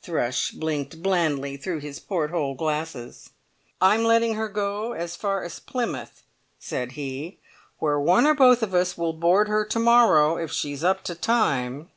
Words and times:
Thrush 0.00 0.50
blinked 0.52 1.02
blandly 1.02 1.58
through 1.58 1.80
his 1.80 2.00
port 2.00 2.30
hole 2.30 2.54
glasses. 2.54 3.28
"I'm 3.82 4.02
letting 4.02 4.32
her 4.32 4.48
go 4.48 4.92
as 4.92 5.14
far 5.14 5.44
as 5.44 5.58
Plymouth," 5.60 6.22
said 6.58 6.92
he, 6.92 7.36
"where 7.80 8.00
one 8.00 8.26
or 8.26 8.32
both 8.34 8.62
of 8.62 8.72
us 8.72 8.96
will 8.96 9.12
board 9.12 9.46
her 9.48 9.62
tomorrow 9.62 10.38
if 10.38 10.50
she's 10.50 10.82
up 10.82 11.04
to 11.04 11.14
time!" 11.14 11.90